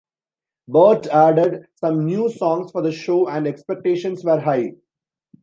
[0.67, 4.73] Bart added some new songs for the show and expectations were high.